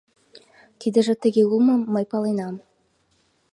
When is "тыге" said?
1.23-1.43